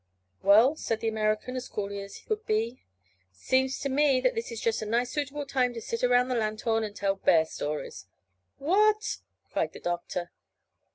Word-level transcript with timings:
"Well," 0.41 0.75
said 0.77 0.99
the 0.99 1.07
American, 1.07 1.55
as 1.55 1.67
coolly 1.67 2.01
as 2.01 2.21
could 2.21 2.43
be, 2.47 2.81
"seems 3.31 3.79
to 3.81 3.87
me 3.87 4.19
that 4.21 4.33
this 4.33 4.51
is 4.51 4.59
just 4.59 4.81
a 4.81 4.85
nice 4.87 5.11
suitable 5.11 5.45
time 5.45 5.75
to 5.75 5.79
sit 5.79 6.01
round 6.01 6.31
the 6.31 6.33
lanthorn 6.33 6.83
and 6.83 6.95
tell 6.95 7.17
bear 7.17 7.45
stories." 7.45 8.07
"What!" 8.57 9.17
cried 9.51 9.73
the 9.73 9.79
doctor. 9.79 10.31